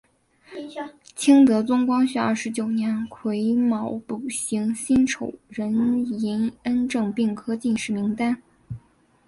[1.15, 5.71] 清德宗光绪二十九年癸卯补行辛丑壬
[6.19, 8.41] 寅恩正并科进士名单。